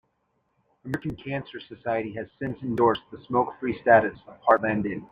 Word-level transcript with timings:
American 0.83 1.15
Cancer 1.15 1.59
Society 1.59 2.11
has 2.15 2.25
since 2.41 2.57
endorsed 2.63 3.03
the 3.11 3.19
smoke-free 3.27 3.77
status 3.83 4.17
of 4.27 4.37
Heartland 4.41 4.85
Inn. 4.91 5.07